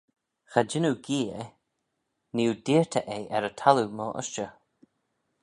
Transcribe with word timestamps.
"Cha 0.51 0.61
jean 0.69 0.85
oo 0.89 0.99
gee 1.07 1.27
eh; 1.41 1.51
nee 2.33 2.47
oo 2.51 2.57
deayrtey 2.65 3.05
eh 3.17 3.23
er 3.35 3.47
y 3.51 3.53
thalloo 3.61 3.89
myr 3.97 4.11
ushtey." 4.21 4.51